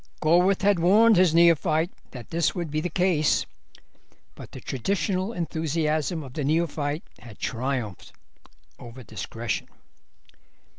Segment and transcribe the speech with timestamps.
[0.19, 3.45] Gorworth had warned his neophyte that this would be the case,
[4.33, 8.11] but the traditional enthusiasm of the neophyte had triumphed
[8.79, 9.67] over discretion.